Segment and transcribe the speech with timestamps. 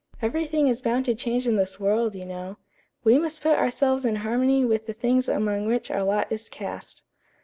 [0.19, 2.57] "Everything is bound to change in this world, you know.
[3.03, 7.03] 'We must put ourselves in harmony with the things among which our lot is cast.'"